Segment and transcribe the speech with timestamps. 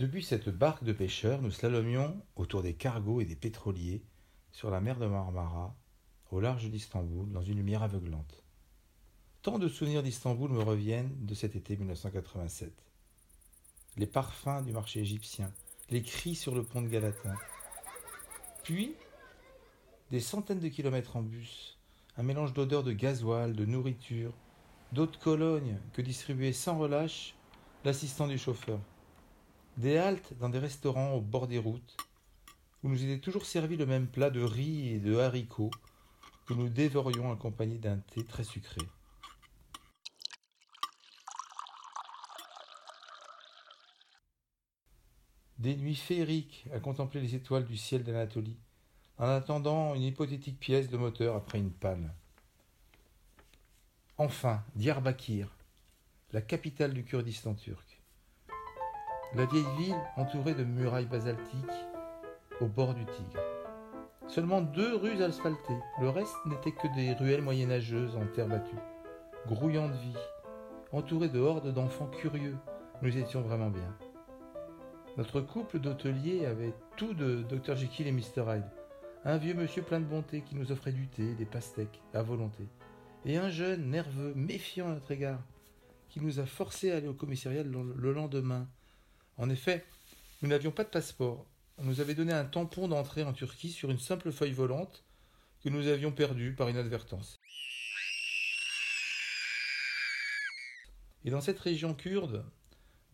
[0.00, 4.02] Depuis cette barque de pêcheurs, nous slalomions autour des cargos et des pétroliers
[4.50, 5.76] sur la mer de Marmara,
[6.30, 8.42] au large d'Istanbul, dans une lumière aveuglante.
[9.42, 12.72] Tant de souvenirs d'Istanbul me reviennent de cet été 1987.
[13.98, 15.52] Les parfums du marché égyptien,
[15.90, 17.36] les cris sur le pont de Galatin.
[18.62, 18.94] Puis,
[20.10, 21.78] des centaines de kilomètres en bus,
[22.16, 24.32] un mélange d'odeurs de gasoil, de nourriture,
[24.92, 25.62] d'eau de
[25.92, 27.34] que distribuait sans relâche
[27.84, 28.80] l'assistant du chauffeur.
[29.76, 31.96] Des haltes dans des restaurants au bord des routes,
[32.82, 35.70] où nous était toujours servi le même plat de riz et de haricots
[36.46, 38.80] que nous dévorions accompagnés d'un thé très sucré.
[45.58, 48.58] Des nuits féeriques à contempler les étoiles du ciel d'Anatolie,
[49.18, 52.12] en attendant une hypothétique pièce de moteur après une panne.
[54.16, 55.54] Enfin, Diyarbakir,
[56.32, 57.99] la capitale du Kurdistan turc.
[59.36, 61.86] La vieille ville entourée de murailles basaltiques
[62.60, 63.40] au bord du Tigre.
[64.26, 68.74] Seulement deux rues asphaltées, le reste n'était que des ruelles moyenâgeuses en terre battue,
[69.46, 70.16] grouillant de vie,
[70.90, 72.56] entourées de hordes d'enfants curieux.
[73.02, 73.96] Nous étions vraiment bien.
[75.16, 78.70] Notre couple d'hôteliers avait tout de Dr Jekyll et Mr Hyde.
[79.24, 82.64] Un vieux monsieur plein de bonté qui nous offrait du thé, des pastèques, à volonté.
[83.24, 85.40] Et un jeune, nerveux, méfiant à notre égard,
[86.08, 88.66] qui nous a forcés à aller au commissariat le lendemain.
[89.40, 89.86] En effet,
[90.42, 91.46] nous n'avions pas de passeport.
[91.78, 95.02] On nous avait donné un tampon d'entrée en Turquie sur une simple feuille volante
[95.64, 97.40] que nous avions perdue par inadvertance.
[101.24, 102.44] Et dans cette région kurde,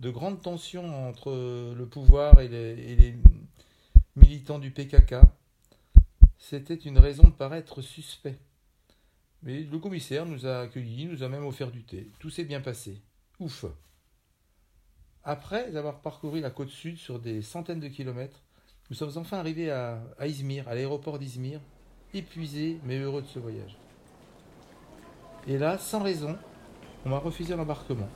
[0.01, 1.31] de grandes tensions entre
[1.77, 3.15] le pouvoir et les,
[4.17, 5.17] militants du PKK,
[6.39, 8.39] c'était une raison de paraître suspect.
[9.45, 12.11] Mais le commissaire nous a accueillis, nous a même offert du thé.
[12.19, 13.01] Tout s'est bien passé.
[13.39, 13.65] Ouf.
[15.29, 18.45] Après avoir parcouru la côte sud sur des centaines de kilomètres,
[18.91, 21.61] nous sommes enfin arrivés à, Izmir, à l'aéroport d'Izmir,
[22.15, 23.77] épuisés mais heureux de ce voyage.
[25.49, 26.39] Et là, sans raison,
[27.05, 28.09] on m'a refusé l'embarquement.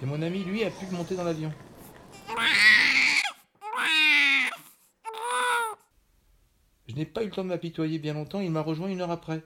[0.00, 1.52] Et mon ami, lui, a pu monter dans l'avion.
[6.86, 9.10] Je n'ai pas eu le temps de m'apitoyer bien longtemps, il m'a rejoint une heure
[9.10, 9.42] après.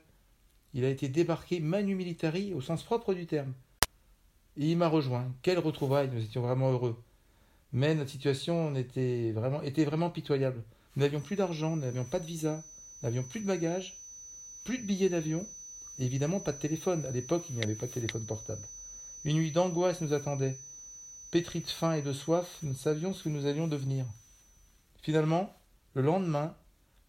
[0.75, 3.55] Il a été débarqué manu militari au sens propre du terme.
[4.59, 5.33] Et il m'a rejoint.
[5.43, 7.03] Quelle retrouvaille, nous étions vraiment heureux.
[7.73, 10.63] Mais notre situation était vraiment, pitoyable.
[10.95, 12.63] Nous n'avions plus d'argent, nous n'avions pas de visa,
[13.03, 14.01] nous n'avions plus de bagages,
[14.65, 15.47] plus de billets d'avion,
[15.99, 17.05] évidemment pas de téléphone.
[17.05, 18.67] À l'époque, il n'y avait pas de téléphone portable.
[19.25, 20.59] Une nuit d'angoisse nous attendait.
[21.31, 24.07] Pétris de faim et de soif, nous savions ce que nous allions devenir.
[25.03, 25.55] Finalement,
[25.95, 26.55] le lendemain,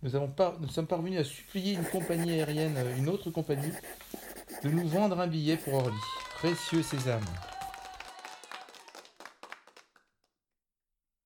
[0.02, 3.72] nous, nous sommes parvenus à supplier une compagnie aérienne, une autre compagnie,
[4.64, 5.96] de nous vendre un billet pour Orly.
[6.40, 7.22] Précieux sésame.